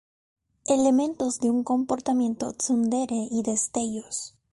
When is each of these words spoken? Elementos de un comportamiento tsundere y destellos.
Elementos 0.65 1.39
de 1.41 1.51
un 1.51 1.63
comportamiento 1.63 2.51
tsundere 2.53 3.27
y 3.29 3.43
destellos. 3.43 4.35